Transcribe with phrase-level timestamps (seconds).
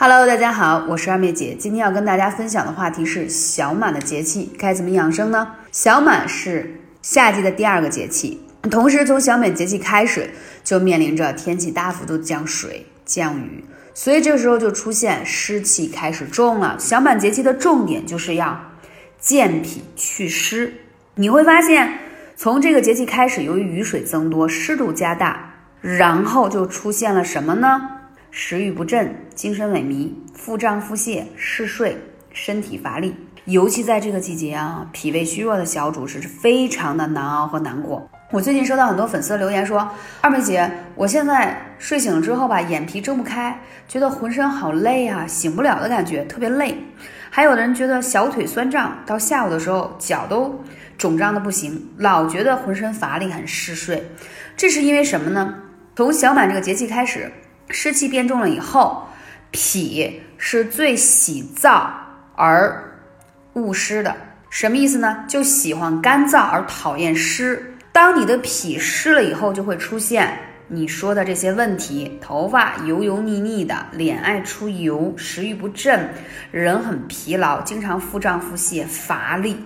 [0.00, 1.56] Hello，大家好，我是二妹姐。
[1.58, 5.56] 今天要跟大家分享的话题是小满的节气该怎么养生呢？
[5.72, 8.40] 小满是夏季的第二个节气，
[8.70, 10.30] 同时从小满节气开始
[10.62, 16.76] 就面临着天气大幅度降水、降雨，所以这时候就出现湿气开始重了。
[16.78, 18.56] 小满节气的重点就是要
[19.18, 20.72] 健脾祛湿。
[21.16, 21.98] 你会发现，
[22.36, 27.97] 从这个节气开始，由于雨水增多、湿度加大，然后就出现了什么呢？
[28.40, 31.98] 食欲不振、精神萎靡、腹胀腹泻、嗜睡、
[32.32, 33.12] 身体乏力，
[33.46, 38.08] 尤其在这个季节啊，脾胃虚弱的小主是非常的难熬和难过。
[38.30, 39.90] 我最近收到很多粉丝留言说
[40.22, 46.78] ：“二妹姐，我现在睡醒了之后吧，眼皮睁不开，觉得浑身好累啊，醒不了的感觉，特别累。
[47.30, 50.62] 还有的人觉得小腿酸胀，到下午的时候脚都
[50.96, 54.08] 肿胀的不行，老觉得浑身乏力，很嗜睡。
[54.56, 55.56] 这是因为什么呢？
[55.96, 57.32] 从小满这个节气开始。”
[57.70, 59.06] 湿气变重了以后，
[59.50, 61.86] 脾是最喜燥
[62.34, 63.00] 而
[63.54, 64.16] 恶湿的，
[64.50, 65.24] 什么意思呢？
[65.28, 67.74] 就喜欢干燥而讨厌湿。
[67.92, 70.38] 当你的脾湿了以后，就会出现
[70.68, 76.08] 你说的这些问题：头发油油腻腻的，脸爱出油，食欲不振，
[76.50, 79.56] 人很疲劳，经常腹胀腹泻、乏力、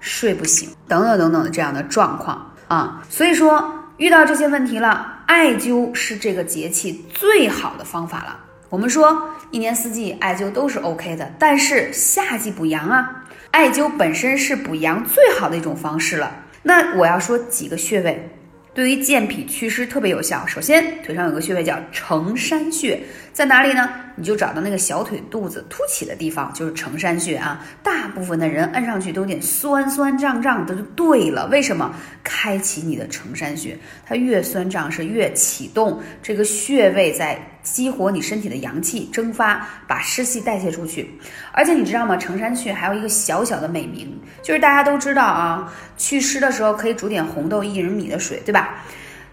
[0.00, 3.02] 睡不醒等等等等的这样的状况啊。
[3.08, 3.74] 所以说。
[3.98, 8.38] 遇到这些问题了，艾灸是这个节气最好的方法了。
[8.68, 16.32] 我们说一年四季艾灸都是 OK 的，但是夏季补阳啊，艾灸本身是补阳最好的一种方式了。
[16.62, 18.30] 那我要说几个穴位。
[18.72, 20.46] 对于健脾祛湿特别有效。
[20.46, 23.00] 首先，腿上有个穴位叫承山穴，
[23.32, 23.90] 在哪里呢？
[24.18, 27.64] 你就找到那个小腿肚子凸起的地方，就是承山穴啊。
[27.82, 31.46] 大部分的人按上去都有点酸酸胀胀的，就对了。
[31.46, 31.94] 为什么？
[32.24, 37.40] 开启你的承山穴，它越酸胀是越启动这个穴位在。
[37.60, 41.10] 激活你身体的阳气，蒸发，把湿气代谢出去。
[41.52, 42.16] 而且你知道吗？
[42.16, 48.82] 承山穴还有一个小小的美名，就是大家都知道啊，祛湿的时候可以煮点红豆薏仁米的水，对吧？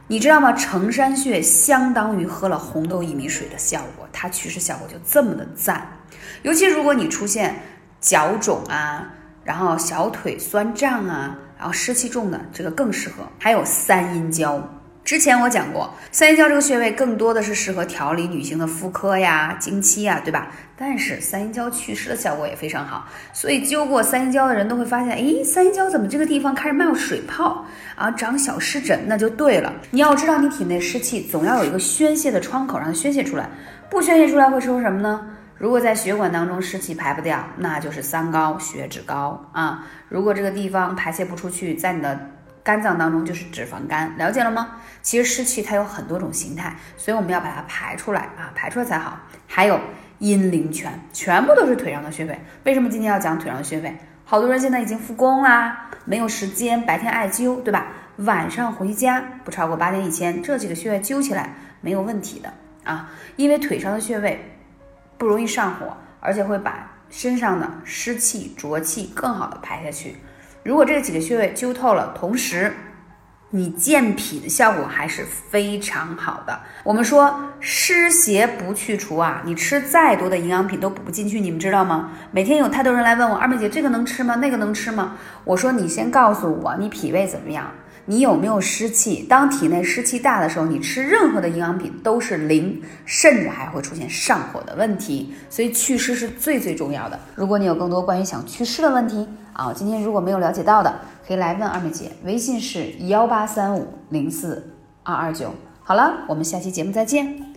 [0.07, 0.53] 你知道吗？
[0.53, 5.87] 承山穴相当于喝了红豆薏米水的效果，它祛湿效果就这么的赞。
[6.43, 7.55] 尤其如果你出现
[7.99, 9.11] 脚肿啊，
[9.43, 13.27] 然后小腿酸胀啊，然后湿气重的，这个更适合。
[13.39, 14.61] 还有三阴交。
[15.05, 20.47] 之前我讲过，三阴交这个穴位更多的是适合调理女性的妇科呀、经期呀，对吧？
[20.75, 28.99] 但是三阴交祛湿的效果也非常好，所以灸过三阴交的人都会发现，诶，三阴交怎么这个地方开始冒水泡啊，长小湿疹？
[29.05, 29.71] 那就对了。
[29.91, 33.47] 你要知道，你体内湿气总要有一个宣泄的窗口，让它宣泄出来。
[33.91, 35.27] 不宣泄出来会出什么呢？
[35.59, 39.85] 如果在血管当中湿气排不掉，那就是三高、血脂高啊。
[40.09, 42.19] 如果这个地方排泄不出去，在你的
[42.65, 44.77] 肝脏当中就是脂肪肝，了解了吗？
[45.03, 49.19] 其实湿气它有很多种形态，所以我们要把它排出来啊，排出来才好。
[49.45, 49.79] 还有
[50.17, 52.41] 阴陵泉，全部都是腿上的穴位。
[52.63, 53.95] 为什么今天要讲腿上的穴位？
[54.23, 57.85] 好多人现在已经复工啦，没有时间，白天艾灸，对吧？
[58.17, 62.51] 晚上回家不超过八点以前，这几个穴位灸起来没有问题的
[62.83, 64.57] 啊，因为腿上的穴位
[65.19, 70.15] 不容易上火，而且会把身上的湿气浊气更好的排下去。
[70.65, 72.73] 如果这几个穴位灸透了，同时
[73.51, 76.59] 你健脾的效果还是非常好的。
[76.83, 82.13] 我们说湿邪不去除啊，你吃再多的营养品都补不进去，你们知道吗？
[82.31, 84.37] 每天有太多人来问我，二妹姐这个能吃吗？
[84.37, 85.15] 那个能吃吗？
[85.43, 87.71] 我说你先告诉我你脾胃怎么样。
[88.05, 89.25] 你有没有湿气？
[89.27, 95.33] 当体内湿气大的时候，你吃任何的营养品都是零，甚至还会出现上火的问题。
[95.49, 97.19] 所以祛湿是最最重要的。
[97.35, 100.93] 如果你有更多关于想祛湿的问题啊，今天如果没有了解到的，
[101.27, 104.71] 可以来问二妹姐，微信是幺八三五零四
[105.03, 105.53] 二二九。
[105.83, 107.54] 好了，我们下期节目再见。